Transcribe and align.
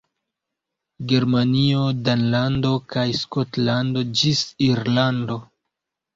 Germanio, 1.11 1.81
Danlando 2.07 2.73
kaj 2.95 3.05
Skotlando, 3.19 4.05
ĝis 4.23 4.43
Irlando. 4.71 5.39